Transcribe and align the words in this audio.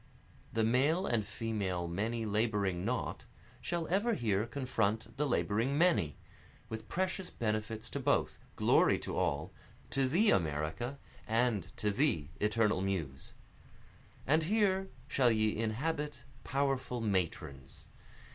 The 0.51 0.63
male 0.63 1.05
and 1.05 1.23
female 1.23 1.87
many 1.87 2.25
laboring 2.25 2.83
not, 2.83 3.23
Shall 3.61 3.87
ever 3.89 4.15
here 4.15 4.47
confront 4.47 5.15
the 5.17 5.27
laboring 5.27 5.77
many, 5.77 6.17
With 6.69 6.87
precious 6.89 7.29
benefits 7.29 7.87
to 7.91 7.99
both, 7.99 8.39
glory 8.55 8.97
to 8.97 9.15
all, 9.15 9.53
To 9.91 10.07
thee 10.09 10.31
America, 10.31 10.97
and 11.27 11.65
thee 11.83 12.31
eternal 12.39 12.81
Muse. 12.81 13.35
And 14.25 14.41
here 14.45 14.89
shall 15.07 15.29
ye 15.29 15.55
inhabit 15.55 16.23
powerful 16.43 16.99
Matrons! 16.99 17.85